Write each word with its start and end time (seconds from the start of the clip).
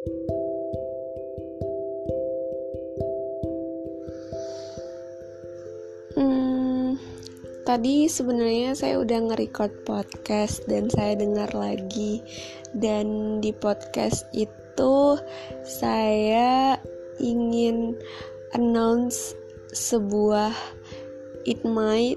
Hmm, 0.00 0.16
tadi 7.68 8.08
sebenarnya 8.08 8.72
saya 8.72 8.96
udah 8.96 9.28
nge-record 9.28 9.84
podcast 9.84 10.64
dan 10.72 10.88
saya 10.88 11.20
dengar 11.20 11.52
lagi. 11.52 12.24
Dan 12.72 13.44
di 13.44 13.52
podcast 13.52 14.24
itu 14.32 15.20
saya 15.68 16.80
ingin 17.20 17.92
announce 18.56 19.36
sebuah 19.76 20.56
it 21.44 21.60
might 21.60 22.16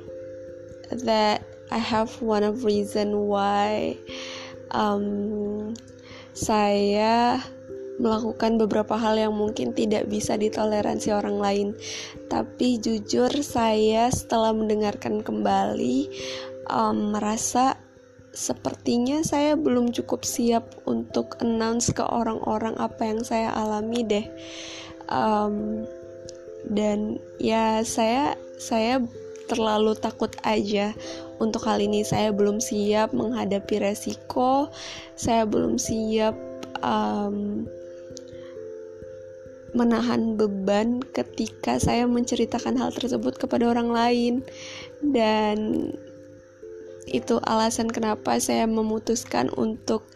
that 1.03 1.43
I 1.67 1.83
have 1.83 2.15
one 2.23 2.47
of 2.47 2.63
reason 2.63 3.27
why 3.27 3.99
um, 4.71 5.75
saya 6.31 7.43
melakukan 8.03 8.59
beberapa 8.59 8.99
hal 8.99 9.15
yang 9.15 9.31
mungkin 9.31 9.71
tidak 9.71 10.11
bisa 10.11 10.35
ditoleransi 10.35 11.15
orang 11.15 11.39
lain. 11.39 11.67
Tapi 12.27 12.83
jujur 12.83 13.31
saya 13.39 14.11
setelah 14.11 14.51
mendengarkan 14.51 15.23
kembali 15.23 16.11
um, 16.67 17.15
merasa 17.15 17.79
sepertinya 18.35 19.23
saya 19.23 19.55
belum 19.55 19.95
cukup 19.95 20.27
siap 20.27 20.67
untuk 20.83 21.39
announce 21.39 21.95
ke 21.95 22.03
orang-orang 22.03 22.75
apa 22.75 23.07
yang 23.07 23.23
saya 23.23 23.55
alami 23.55 24.03
deh. 24.03 24.27
Um, 25.07 25.87
dan 26.67 27.19
ya 27.39 27.83
saya 27.87 28.35
saya 28.59 28.99
terlalu 29.51 29.95
takut 29.99 30.31
aja 30.47 30.95
untuk 31.43 31.67
hal 31.67 31.83
ini 31.83 32.07
saya 32.07 32.31
belum 32.31 32.63
siap 32.63 33.11
menghadapi 33.11 33.83
resiko 33.83 34.71
saya 35.19 35.43
belum 35.43 35.75
siap 35.75 36.31
um, 36.79 37.67
menahan 39.73 40.37
beban 40.37 41.01
ketika 41.13 41.81
saya 41.81 42.05
menceritakan 42.05 42.77
hal 42.77 42.93
tersebut 42.93 43.37
kepada 43.41 43.69
orang 43.73 43.89
lain. 43.89 44.33
Dan 45.01 45.89
itu 47.09 47.41
alasan 47.43 47.91
kenapa 47.91 48.39
saya 48.39 48.69
memutuskan 48.69 49.51
untuk 49.59 50.07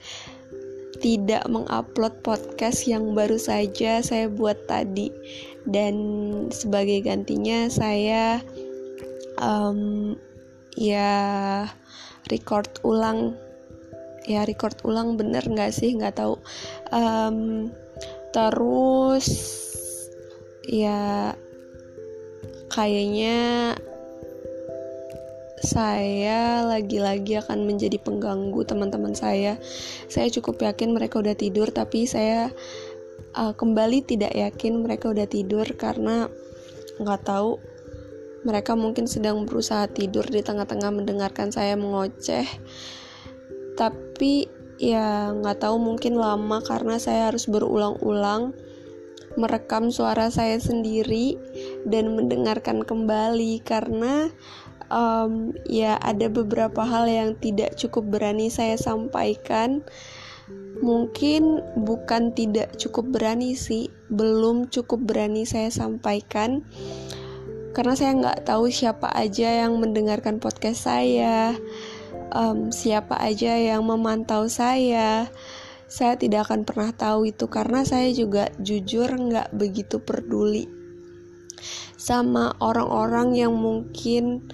tidak 0.98 1.46
mengupload 1.46 2.26
podcast 2.26 2.90
yang 2.90 3.14
baru 3.14 3.38
saja 3.38 4.02
saya 4.02 4.30
buat 4.30 4.66
tadi. 4.70 5.14
Dan 5.68 5.96
sebagai 6.50 7.04
gantinya 7.04 7.68
saya 7.68 8.40
um, 9.42 10.16
ya 10.78 11.66
record 12.30 12.70
ulang. 12.86 13.36
Ya 14.28 14.44
record 14.44 14.76
ulang 14.84 15.16
bener 15.16 15.44
nggak 15.44 15.72
sih? 15.72 15.96
Nggak 15.96 16.20
tahu. 16.20 16.36
Um, 16.92 17.70
terus 18.38 19.26
ya 20.70 21.34
kayaknya 22.70 23.74
saya 25.58 26.62
lagi-lagi 26.62 27.42
akan 27.42 27.66
menjadi 27.66 27.98
pengganggu 27.98 28.62
teman-teman 28.62 29.18
saya. 29.18 29.58
Saya 30.06 30.30
cukup 30.30 30.62
yakin 30.62 30.94
mereka 30.94 31.18
udah 31.18 31.34
tidur, 31.34 31.74
tapi 31.74 32.06
saya 32.06 32.54
uh, 33.34 33.58
kembali 33.58 34.06
tidak 34.06 34.38
yakin 34.38 34.86
mereka 34.86 35.10
udah 35.10 35.26
tidur 35.26 35.66
karena 35.74 36.30
nggak 37.02 37.22
tahu 37.26 37.58
mereka 38.46 38.78
mungkin 38.78 39.10
sedang 39.10 39.50
berusaha 39.50 39.90
tidur 39.90 40.30
di 40.30 40.46
tengah-tengah 40.46 40.94
mendengarkan 40.94 41.50
saya 41.50 41.74
mengoceh. 41.74 42.46
Tapi 43.74 44.46
ya 44.78 45.34
nggak 45.34 45.62
tahu 45.62 45.82
mungkin 45.82 46.18
lama 46.18 46.62
karena 46.62 47.02
saya 47.02 47.34
harus 47.34 47.50
berulang-ulang 47.50 48.54
merekam 49.38 49.94
suara 49.94 50.34
saya 50.34 50.58
sendiri 50.58 51.38
dan 51.86 52.18
mendengarkan 52.18 52.82
kembali 52.82 53.62
karena 53.62 54.34
um, 54.90 55.54
ya 55.70 55.98
ada 56.02 56.26
beberapa 56.28 56.82
hal 56.82 57.06
yang 57.06 57.30
tidak 57.38 57.78
cukup 57.78 58.18
berani 58.18 58.50
saya 58.50 58.76
sampaikan. 58.76 59.86
Mungkin 60.78 61.60
bukan 61.84 62.32
tidak 62.32 62.78
cukup 62.80 63.12
berani 63.12 63.58
sih 63.58 63.92
belum 64.08 64.72
cukup 64.72 65.04
berani 65.04 65.44
saya 65.44 65.68
sampaikan 65.68 66.64
karena 67.76 67.94
saya 67.94 68.12
nggak 68.18 68.48
tahu 68.48 68.74
siapa 68.74 69.12
aja 69.14 69.66
yang 69.68 69.78
mendengarkan 69.78 70.42
podcast 70.42 70.88
saya 70.90 71.54
um, 72.34 72.74
siapa 72.74 73.20
aja 73.20 73.56
yang 73.56 73.86
memantau 73.86 74.48
saya. 74.48 75.30
Saya 75.88 76.20
tidak 76.20 76.52
akan 76.52 76.68
pernah 76.68 76.92
tahu 76.92 77.32
itu 77.32 77.48
karena 77.48 77.88
saya 77.88 78.12
juga 78.12 78.52
jujur 78.60 79.08
nggak 79.08 79.56
begitu 79.56 80.04
peduli 80.04 80.68
sama 81.96 82.54
orang-orang 82.60 83.36
yang 83.40 83.56
mungkin 83.56 84.52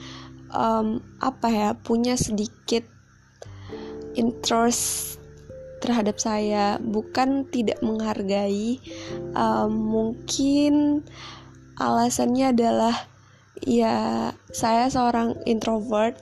um, 0.54 1.02
apa 1.18 1.48
ya 1.50 1.70
punya 1.74 2.14
sedikit 2.14 2.86
interest 4.14 5.18
terhadap 5.82 6.22
saya. 6.22 6.78
Bukan 6.78 7.50
tidak 7.50 7.82
menghargai 7.82 8.78
um, 9.34 9.74
mungkin 9.74 11.02
alasannya 11.82 12.54
adalah 12.54 12.96
ya 13.66 14.30
saya 14.54 14.88
seorang 14.92 15.40
introvert 15.50 16.20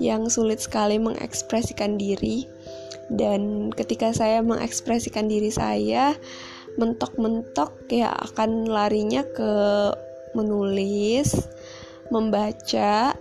yang 0.00 0.32
sulit 0.32 0.64
sekali 0.64 0.96
mengekspresikan 0.96 2.00
diri. 2.00 2.48
Dan 3.12 3.68
ketika 3.70 4.10
saya 4.16 4.40
mengekspresikan 4.40 5.28
diri 5.28 5.52
saya 5.52 6.16
mentok-mentok 6.78 7.90
ya 7.92 8.14
akan 8.32 8.70
larinya 8.70 9.26
ke 9.26 9.52
menulis, 10.32 11.34
membaca 12.08 13.14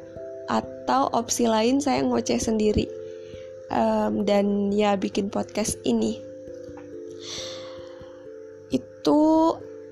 atau 0.49 1.01
opsi 1.13 1.45
lain 1.45 1.83
saya 1.83 2.01
ngoceh 2.01 2.39
sendiri. 2.39 2.87
Um, 3.69 4.25
dan 4.25 4.73
ya 4.73 4.97
bikin 4.97 5.29
podcast 5.29 5.77
ini. 5.85 6.17
Itu 8.73 9.21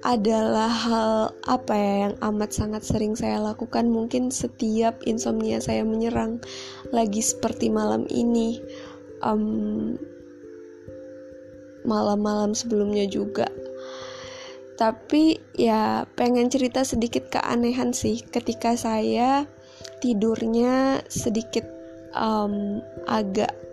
adalah 0.08 0.72
hal 0.72 1.36
apa 1.44 1.76
ya 1.76 1.94
yang 2.08 2.16
amat 2.32 2.56
sangat 2.56 2.88
sering 2.88 3.20
saya 3.20 3.44
lakukan. 3.44 3.92
Mungkin 3.92 4.32
setiap 4.32 5.04
insomnia 5.04 5.60
saya 5.60 5.84
menyerang 5.84 6.40
lagi 6.96 7.20
seperti 7.20 7.68
malam 7.68 8.08
ini. 8.08 8.64
Malam 9.20 9.42
malam-malam 11.84 12.56
sebelumnya 12.56 13.04
juga. 13.12 13.52
Tapi 14.80 15.42
ya 15.58 16.08
pengen 16.16 16.48
cerita 16.48 16.88
sedikit 16.88 17.28
keanehan 17.28 17.92
sih. 17.92 18.24
Ketika 18.24 18.80
saya 18.80 19.44
tidurnya 20.00 21.04
sedikit 21.12 21.68
um, 22.16 22.80
agak 23.10 23.67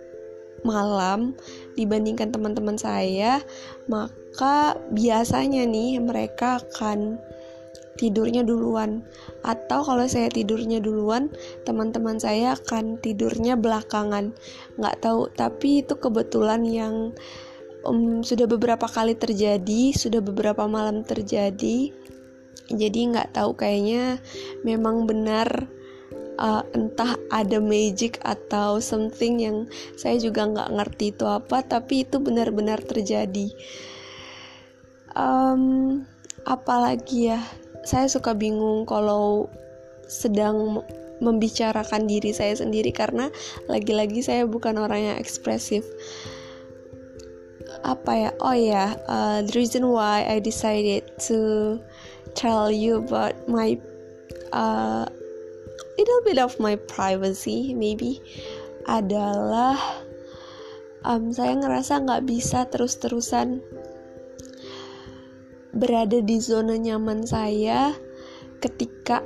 malam 0.65 1.37
dibandingkan 1.77 2.33
teman-teman 2.33 2.75
saya 2.75 3.39
maka 3.85 4.75
biasanya 4.89 5.63
nih 5.69 6.01
mereka 6.01 6.57
akan 6.59 7.21
tidurnya 7.95 8.43
duluan. 8.43 9.03
Atau 9.41 9.83
kalau 9.87 10.05
saya 10.05 10.27
tidurnya 10.27 10.83
duluan 10.83 11.31
teman-teman 11.63 12.19
saya 12.19 12.55
akan 12.59 12.99
tidurnya 12.99 13.55
belakangan. 13.55 14.35
Nggak 14.75 14.95
tahu 15.01 15.31
tapi 15.33 15.81
itu 15.83 15.95
kebetulan 15.95 16.61
yang 16.67 17.15
um, 17.87 18.21
sudah 18.21 18.45
beberapa 18.45 18.85
kali 18.85 19.15
terjadi 19.15 19.95
sudah 19.95 20.19
beberapa 20.19 20.67
malam 20.67 21.01
terjadi. 21.07 21.91
Jadi 22.65 22.99
nggak 23.13 23.37
tahu 23.37 23.53
kayaknya 23.53 24.17
memang 24.65 25.05
benar 25.05 25.69
uh, 26.39 26.63
entah 26.75 27.15
ada 27.31 27.59
magic 27.59 28.19
atau 28.23 28.79
something 28.79 29.41
yang 29.41 29.57
saya 29.95 30.19
juga 30.19 30.47
nggak 30.47 30.69
ngerti 30.75 31.05
itu 31.15 31.25
apa 31.27 31.63
tapi 31.63 32.03
itu 32.07 32.19
benar-benar 32.19 32.83
terjadi. 32.83 33.51
Um, 35.15 36.03
apalagi 36.43 37.31
ya 37.33 37.39
saya 37.87 38.11
suka 38.11 38.35
bingung 38.35 38.83
kalau 38.83 39.47
sedang 40.05 40.83
membicarakan 41.23 42.11
diri 42.11 42.35
saya 42.35 42.51
sendiri 42.59 42.91
karena 42.91 43.31
lagi-lagi 43.71 44.19
saya 44.19 44.43
bukan 44.43 44.75
orang 44.75 45.13
yang 45.13 45.17
ekspresif. 45.17 45.87
Apa 47.85 48.11
ya? 48.17 48.31
Oh 48.41 48.55
ya 48.55 48.97
uh, 49.07 49.39
the 49.45 49.53
reason 49.55 49.87
why 49.87 50.25
I 50.27 50.43
decided 50.43 51.07
to 51.29 51.79
tell 52.35 52.67
you 52.67 52.99
about 52.99 53.47
my 53.47 53.79
uh, 54.51 55.07
little 55.97 56.21
bit 56.27 56.39
of 56.39 56.55
my 56.59 56.75
privacy 56.89 57.73
maybe 57.75 58.19
adalah 58.85 59.79
um, 61.05 61.33
saya 61.33 61.57
ngerasa 61.57 62.03
nggak 62.05 62.25
bisa 62.25 62.69
terus-terusan 62.69 63.61
berada 65.75 66.23
di 66.23 66.39
zona 66.39 66.79
nyaman 66.79 67.27
saya 67.27 67.91
ketika 68.63 69.21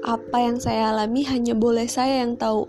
apa 0.00 0.36
yang 0.40 0.56
saya 0.56 0.96
alami 0.96 1.28
hanya 1.28 1.52
boleh 1.52 1.84
saya 1.84 2.24
yang 2.24 2.40
tahu. 2.40 2.64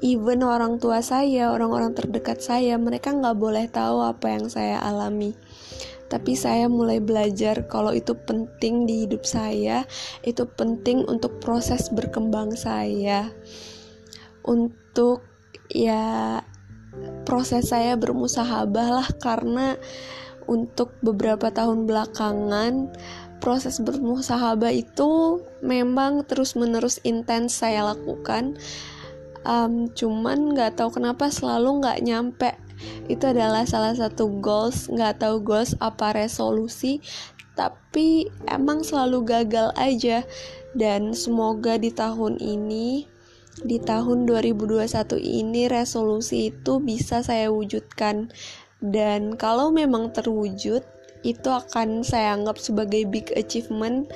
Even 0.00 0.40
orang 0.40 0.80
tua 0.80 1.04
saya 1.04 1.52
orang-orang 1.52 1.92
terdekat 1.92 2.40
saya 2.40 2.80
mereka 2.80 3.12
nggak 3.12 3.36
boleh 3.36 3.68
tahu 3.68 4.00
apa 4.00 4.32
yang 4.32 4.48
saya 4.48 4.80
alami 4.80 5.36
tapi 6.10 6.34
saya 6.34 6.66
mulai 6.66 6.98
belajar 6.98 7.70
kalau 7.70 7.94
itu 7.94 8.18
penting 8.26 8.84
di 8.84 9.06
hidup 9.06 9.22
saya, 9.22 9.86
itu 10.26 10.42
penting 10.58 11.06
untuk 11.06 11.38
proses 11.38 11.86
berkembang 11.86 12.58
saya, 12.58 13.30
untuk 14.42 15.22
ya 15.70 16.42
proses 17.22 17.70
saya 17.70 17.94
bermusahabah 17.94 18.88
lah 18.90 19.08
karena 19.22 19.78
untuk 20.50 20.98
beberapa 20.98 21.54
tahun 21.54 21.86
belakangan 21.86 22.90
proses 23.38 23.78
bermusahabah 23.78 24.74
itu 24.74 25.40
memang 25.62 26.26
terus 26.26 26.58
menerus 26.58 26.98
intens 27.06 27.56
saya 27.62 27.86
lakukan. 27.86 28.58
Um, 29.40 29.88
cuman 29.96 30.52
nggak 30.52 30.76
tahu 30.76 31.00
kenapa 31.00 31.32
selalu 31.32 31.80
nggak 31.80 31.98
nyampe 32.04 32.50
itu 33.10 33.24
adalah 33.26 33.66
salah 33.66 33.92
satu 33.92 34.40
goals 34.40 34.86
nggak 34.88 35.20
tahu 35.22 35.42
goals 35.42 35.74
apa 35.82 36.14
resolusi 36.14 37.02
tapi 37.60 38.30
emang 38.48 38.80
selalu 38.80 39.28
gagal 39.28 39.68
aja. 39.76 40.24
Dan 40.72 41.12
semoga 41.12 41.76
di 41.76 41.92
tahun 41.92 42.38
ini 42.40 43.04
di 43.60 43.76
tahun 43.82 44.24
2021 44.24 45.20
ini 45.20 45.68
resolusi 45.68 46.54
itu 46.54 46.80
bisa 46.80 47.20
saya 47.20 47.52
wujudkan. 47.52 48.32
Dan 48.80 49.36
kalau 49.36 49.68
memang 49.68 50.14
terwujud 50.16 50.80
itu 51.20 51.48
akan 51.52 52.00
saya 52.00 52.32
anggap 52.32 52.56
sebagai 52.56 53.04
big 53.04 53.28
achievement 53.36 54.08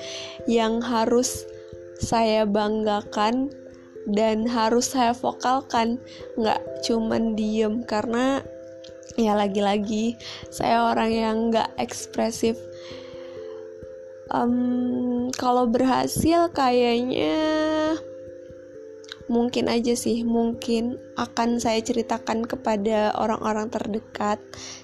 yang 0.48 0.80
harus 0.80 1.44
saya 2.00 2.48
banggakan 2.48 3.52
dan 4.08 4.48
harus 4.48 4.94
saya 4.94 5.12
vokalkan. 5.12 6.00
Nggak 6.40 6.62
cuman 6.86 7.36
diem 7.36 7.84
karena 7.84 8.40
ya 9.14 9.38
lagi-lagi. 9.38 10.18
Saya 10.50 10.90
orang 10.90 11.10
yang 11.10 11.36
nggak 11.50 11.76
ekspresif. 11.78 12.58
Um, 14.32 15.30
kalau 15.36 15.68
berhasil 15.68 16.50
kayaknya 16.50 17.36
mungkin 19.28 19.70
aja 19.70 19.94
sih. 19.96 20.24
Mungkin 20.26 20.98
akan 21.16 21.60
saya 21.60 21.80
ceritakan 21.80 22.44
kepada 22.44 23.14
orang-orang 23.16 23.70
terdekat 23.70 24.40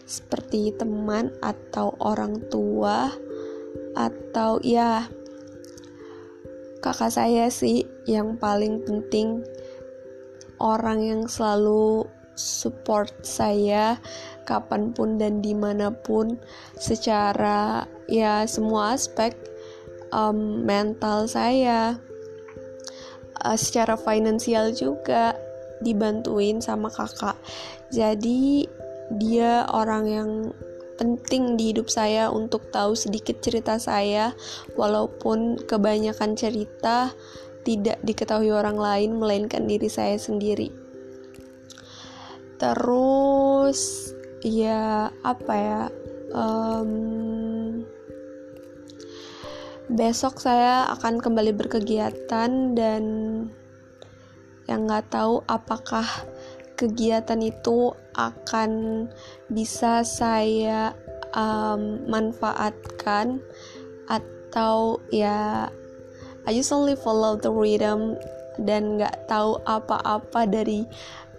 seperti 0.06 0.72
teman 0.76 1.32
atau 1.44 1.96
orang 2.00 2.40
tua 2.49 3.12
atau 3.96 4.62
ya 4.62 5.11
kakak 6.81 7.12
saya 7.12 7.52
sih 7.52 7.84
yang 8.08 8.40
paling 8.40 8.81
penting. 8.84 9.44
Orang 10.61 11.00
yang 11.00 11.25
selalu 11.25 12.05
support 12.41 13.13
saya 13.21 14.01
kapan 14.49 14.91
pun 14.97 15.21
dan 15.21 15.45
di 15.45 15.53
mana 15.53 15.93
pun 15.93 16.41
secara 16.81 17.85
ya 18.09 18.49
semua 18.49 18.97
aspek 18.97 19.37
um, 20.11 20.65
mental 20.67 21.29
saya 21.29 22.01
uh, 23.45 23.57
secara 23.57 23.95
finansial 23.95 24.73
juga 24.75 25.37
dibantuin 25.85 26.61
sama 26.61 26.91
kakak. 26.93 27.37
Jadi 27.93 28.69
dia 29.17 29.67
orang 29.73 30.05
yang 30.07 30.31
penting 31.01 31.57
di 31.57 31.73
hidup 31.73 31.89
saya 31.89 32.29
untuk 32.29 32.69
tahu 32.69 32.93
sedikit 32.93 33.41
cerita 33.41 33.81
saya 33.81 34.37
walaupun 34.77 35.57
kebanyakan 35.65 36.37
cerita 36.37 37.17
tidak 37.65 37.97
diketahui 38.05 38.53
orang 38.53 38.77
lain 38.77 39.17
melainkan 39.17 39.65
diri 39.65 39.89
saya 39.89 40.21
sendiri 40.21 40.90
terus 42.61 44.12
ya 44.45 45.09
apa 45.25 45.55
ya 45.57 45.83
um, 46.37 46.93
besok 49.89 50.39
saya 50.39 50.93
akan 50.93 51.25
kembali 51.25 51.57
berkegiatan 51.57 52.77
dan 52.77 53.05
yang 54.69 54.87
nggak 54.87 55.09
tahu 55.09 55.41
apakah 55.49 56.07
kegiatan 56.77 57.41
itu 57.41 57.97
akan 58.15 59.05
bisa 59.49 60.05
saya 60.05 60.93
um, 61.33 62.05
manfaatkan 62.06 63.41
atau 64.06 65.01
ya 65.09 65.67
I 66.45 66.56
just 66.56 66.73
only 66.77 66.95
follow 66.95 67.41
the 67.41 67.51
rhythm 67.51 68.21
dan 68.63 69.01
nggak 69.01 69.27
tahu 69.27 69.59
apa-apa 69.65 70.45
dari 70.45 70.85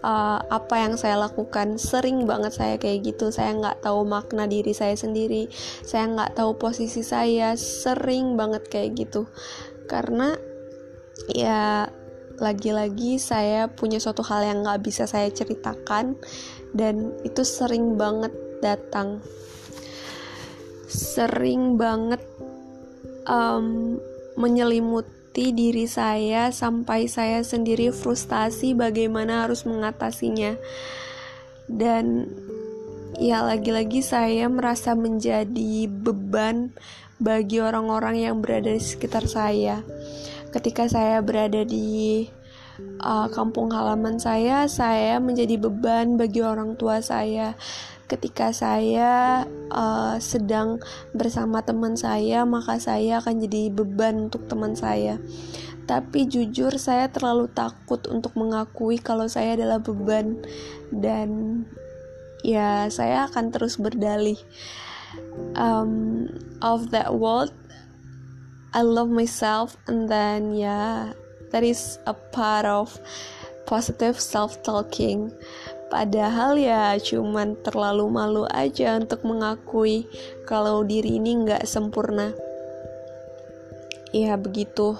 uh, 0.02 0.38
apa 0.50 0.74
yang 0.82 0.94
saya 0.98 1.16
lakukan 1.16 1.78
sering 1.78 2.26
banget 2.26 2.52
saya 2.52 2.74
kayak 2.76 3.14
gitu. 3.14 3.30
Saya 3.30 3.54
nggak 3.56 3.86
tahu 3.86 4.04
makna 4.04 4.50
diri 4.50 4.74
saya 4.74 4.98
sendiri 4.98 5.48
saya 5.86 6.10
nggak 6.10 6.36
tahu 6.36 6.58
posisi 6.58 7.00
saya 7.06 7.54
sering 7.56 8.34
banget 8.36 8.66
kayak 8.68 8.98
gitu. 8.98 9.30
Karena 9.86 10.34
ya 11.30 11.86
lagi-lagi 12.42 13.22
saya 13.22 13.70
punya 13.70 14.02
suatu 14.02 14.26
hal 14.26 14.42
yang 14.42 14.66
nggak 14.66 14.82
bisa 14.82 15.06
saya 15.06 15.30
ceritakan 15.30 16.18
dan 16.74 17.14
itu 17.22 17.46
sering 17.46 17.94
banget 17.94 18.34
datang. 18.60 19.22
Sering 20.92 21.80
banget 21.80 22.20
um, 23.24 23.96
menyelimut 24.36 25.21
menyakiti 25.32 25.56
diri 25.56 25.88
saya 25.88 26.52
sampai 26.52 27.08
saya 27.08 27.40
sendiri 27.40 27.88
frustasi 27.88 28.76
bagaimana 28.76 29.48
harus 29.48 29.64
mengatasinya. 29.64 30.60
Dan 31.64 32.28
ya 33.16 33.40
lagi-lagi 33.40 34.04
saya 34.04 34.52
merasa 34.52 34.92
menjadi 34.92 35.88
beban 35.88 36.76
bagi 37.16 37.64
orang-orang 37.64 38.28
yang 38.28 38.44
berada 38.44 38.76
di 38.76 38.82
sekitar 38.84 39.24
saya. 39.24 39.80
Ketika 40.52 40.84
saya 40.84 41.24
berada 41.24 41.64
di 41.64 42.28
uh, 43.00 43.32
kampung 43.32 43.72
halaman 43.72 44.20
saya, 44.20 44.68
saya 44.68 45.16
menjadi 45.16 45.56
beban 45.56 46.20
bagi 46.20 46.44
orang 46.44 46.76
tua 46.76 47.00
saya 47.00 47.56
ketika 48.12 48.52
saya 48.52 49.48
uh, 49.72 50.20
sedang 50.20 50.76
bersama 51.16 51.64
teman 51.64 51.96
saya, 51.96 52.44
maka 52.44 52.76
saya 52.76 53.24
akan 53.24 53.40
jadi 53.48 53.72
beban 53.72 54.28
untuk 54.28 54.44
teman 54.52 54.76
saya. 54.76 55.16
Tapi 55.88 56.28
jujur, 56.28 56.76
saya 56.76 57.08
terlalu 57.08 57.48
takut 57.50 58.04
untuk 58.12 58.36
mengakui 58.36 59.00
kalau 59.00 59.24
saya 59.26 59.56
adalah 59.56 59.80
beban, 59.80 60.44
dan 60.92 61.62
ya, 62.44 62.86
saya 62.92 63.32
akan 63.32 63.48
terus 63.48 63.80
berdalih. 63.80 64.38
Um, 65.56 66.28
of 66.64 66.88
that 66.92 67.12
world, 67.12 67.52
I 68.72 68.80
love 68.80 69.12
myself, 69.12 69.76
and 69.88 70.08
then 70.08 70.56
yeah, 70.56 71.12
that 71.52 71.60
is 71.60 72.00
a 72.08 72.16
part 72.16 72.64
of 72.64 72.96
positive 73.68 74.16
self-talking. 74.20 75.32
Padahal 75.92 76.56
ya 76.56 76.96
cuman 76.96 77.60
terlalu 77.60 78.08
malu 78.08 78.48
aja 78.48 78.96
untuk 78.96 79.28
mengakui 79.28 80.08
kalau 80.48 80.80
diri 80.88 81.20
ini 81.20 81.44
nggak 81.44 81.68
sempurna. 81.68 82.32
Ya 84.16 84.40
begitu, 84.40 84.96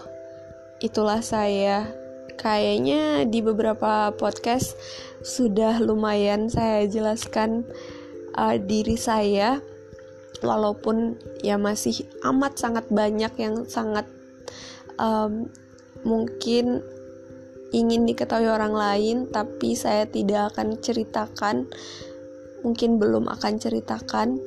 itulah 0.85 1.25
saya. 1.25 1.89
Kayaknya 2.37 3.25
di 3.25 3.41
beberapa 3.41 4.13
podcast 4.13 4.77
sudah 5.25 5.81
lumayan 5.81 6.53
saya 6.53 6.85
jelaskan 6.85 7.65
uh, 8.37 8.61
diri 8.61 9.01
saya, 9.01 9.65
walaupun 10.45 11.17
ya 11.41 11.57
masih 11.57 12.05
amat 12.21 12.61
sangat 12.61 12.85
banyak 12.93 13.33
yang 13.41 13.65
sangat 13.65 14.05
um, 15.01 15.49
mungkin 16.05 16.83
ingin 17.73 18.05
diketahui 18.05 18.47
orang 18.47 18.77
lain, 18.77 19.17
tapi 19.33 19.73
saya 19.73 20.05
tidak 20.05 20.55
akan 20.55 20.79
ceritakan. 20.79 21.67
Mungkin 22.63 23.01
belum 23.01 23.27
akan 23.27 23.59
ceritakan. 23.59 24.39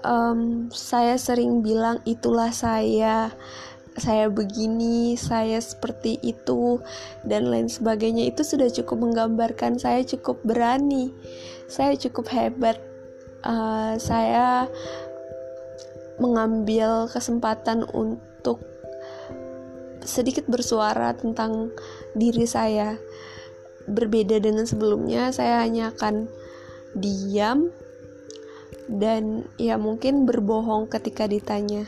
Um, 0.00 0.72
saya 0.72 1.20
sering 1.20 1.60
bilang 1.60 2.00
itulah 2.08 2.54
saya, 2.54 3.34
saya 3.98 4.32
begini, 4.32 5.18
saya 5.18 5.60
seperti 5.60 6.16
itu, 6.22 6.80
dan 7.26 7.50
lain 7.50 7.68
sebagainya. 7.68 8.30
Itu 8.30 8.46
sudah 8.46 8.70
cukup 8.70 9.10
menggambarkan 9.10 9.76
saya 9.76 10.00
cukup 10.06 10.40
berani, 10.46 11.12
saya 11.68 11.98
cukup 11.98 12.30
hebat. 12.32 12.78
Uh, 13.40 13.96
saya 13.96 14.68
mengambil 16.20 17.08
kesempatan 17.08 17.88
untuk 17.96 18.60
sedikit 20.04 20.46
bersuara 20.46 21.12
tentang 21.16 21.72
diri 22.14 22.44
saya. 22.44 22.96
Berbeda 23.90 24.38
dengan 24.38 24.68
sebelumnya, 24.68 25.32
saya 25.34 25.64
hanya 25.64 25.90
akan 25.90 26.30
diam 26.94 27.70
dan 28.90 29.46
ya 29.54 29.78
mungkin 29.78 30.26
berbohong 30.26 30.90
ketika 30.90 31.30
ditanya 31.30 31.86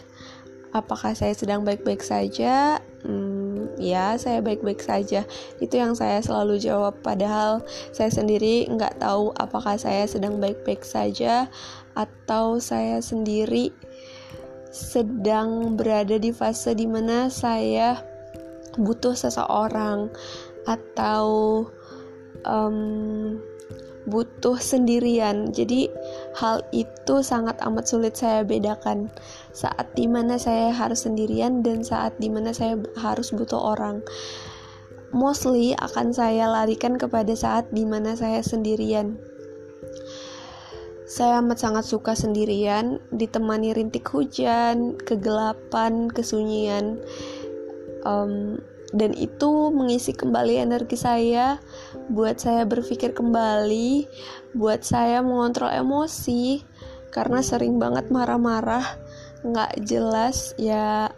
apakah 0.71 1.12
saya 1.12 1.35
sedang 1.35 1.66
baik-baik 1.66 2.00
saja. 2.00 2.78
Hmm, 3.02 3.42
ya 3.83 4.14
saya 4.14 4.38
baik-baik 4.38 4.78
saja 4.78 5.26
itu 5.59 5.75
yang 5.75 5.99
saya 5.99 6.23
selalu 6.23 6.62
jawab 6.62 7.02
padahal 7.02 7.66
saya 7.90 8.14
sendiri 8.14 8.71
nggak 8.71 9.02
tahu 9.02 9.35
apakah 9.35 9.75
saya 9.75 10.07
sedang 10.07 10.38
baik-baik 10.38 10.87
saja 10.87 11.50
atau 11.99 12.62
saya 12.62 13.02
sendiri 13.02 13.75
sedang 14.73 15.76
berada 15.76 16.17
di 16.17 16.33
fase 16.33 16.73
di 16.73 16.88
mana 16.88 17.29
saya 17.29 18.00
butuh 18.81 19.12
seseorang 19.12 20.09
atau 20.64 21.26
um, 22.49 23.37
butuh 24.09 24.59
sendirian. 24.59 25.55
Jadi 25.55 25.87
hal 26.35 26.64
itu 26.75 27.23
sangat 27.23 27.61
amat 27.62 27.85
sulit 27.87 28.19
saya 28.19 28.43
bedakan 28.43 29.12
saat 29.55 29.93
di 29.95 30.11
mana 30.11 30.41
saya 30.41 30.75
harus 30.75 31.07
sendirian 31.07 31.62
dan 31.62 31.87
saat 31.87 32.17
di 32.19 32.33
mana 32.33 32.50
saya 32.50 32.79
harus 32.99 33.31
butuh 33.31 33.61
orang. 33.76 34.02
Mostly 35.12 35.76
akan 35.76 36.17
saya 36.17 36.49
larikan 36.49 36.97
kepada 36.97 37.37
saat 37.37 37.69
di 37.69 37.85
mana 37.85 38.17
saya 38.17 38.41
sendirian. 38.41 39.21
Saya 41.02 41.42
amat 41.42 41.59
sangat 41.59 41.85
suka 41.85 42.14
sendirian, 42.14 43.02
ditemani 43.11 43.75
rintik 43.75 44.06
hujan, 44.06 44.94
kegelapan, 45.02 46.06
kesunyian. 46.06 47.02
Um, 48.06 48.62
dan 48.92 49.16
itu 49.16 49.73
mengisi 49.73 50.12
kembali 50.12 50.61
energi 50.61 51.00
saya 51.00 51.56
buat 52.12 52.37
saya 52.44 52.68
berpikir 52.68 53.16
kembali 53.16 54.04
buat 54.52 54.85
saya 54.85 55.25
mengontrol 55.25 55.73
emosi 55.73 56.61
karena 57.09 57.40
sering 57.40 57.80
banget 57.80 58.12
marah-marah 58.12 58.85
nggak 59.49 59.80
jelas 59.88 60.52
ya 60.61 61.09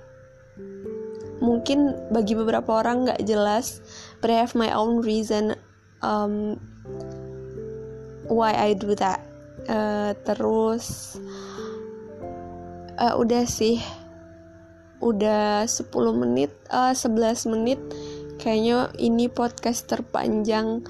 mungkin 1.42 1.98
bagi 2.14 2.38
beberapa 2.38 2.78
orang 2.78 3.10
nggak 3.10 3.26
jelas 3.26 3.82
but 4.22 4.30
I 4.30 4.38
have 4.46 4.54
my 4.54 4.70
own 4.70 5.02
reason 5.02 5.58
um, 5.98 6.54
why 8.30 8.54
I 8.54 8.78
do 8.78 8.94
that 9.02 9.33
uh, 9.68 10.12
terus 10.24 11.16
uh, 12.98 13.14
udah 13.18 13.44
sih. 13.44 13.80
Udah 15.04 15.68
10 15.68 15.92
menit 16.16 16.50
uh, 16.72 16.96
11 16.96 17.52
menit. 17.52 17.80
Kayaknya 18.40 18.90
ini 18.98 19.28
podcast 19.28 19.86
terpanjang 19.86 20.84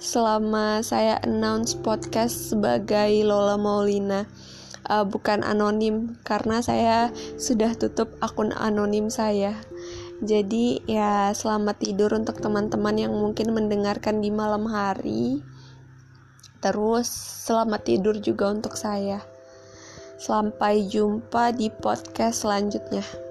selama 0.00 0.80
saya 0.80 1.20
announce 1.22 1.76
podcast 1.78 2.52
sebagai 2.54 3.22
Lola 3.22 3.60
Maulina. 3.60 4.26
Uh, 4.90 5.06
bukan 5.06 5.46
anonim 5.46 6.18
karena 6.26 6.64
saya 6.64 7.14
sudah 7.38 7.78
tutup 7.78 8.10
akun 8.18 8.50
anonim 8.50 9.06
saya. 9.06 9.54
Jadi 10.20 10.84
ya 10.84 11.32
selamat 11.32 11.80
tidur 11.80 12.12
untuk 12.12 12.42
teman-teman 12.44 12.92
yang 12.92 13.14
mungkin 13.14 13.56
mendengarkan 13.56 14.20
di 14.20 14.28
malam 14.28 14.68
hari 14.68 15.40
terus 16.60 17.08
selamat 17.48 17.80
tidur 17.88 18.16
juga 18.20 18.52
untuk 18.52 18.76
saya. 18.76 19.24
Sampai 20.20 20.84
jumpa 20.84 21.56
di 21.56 21.72
podcast 21.72 22.44
selanjutnya 22.44 23.29